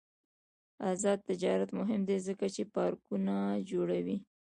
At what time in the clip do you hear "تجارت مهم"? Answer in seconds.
1.29-2.01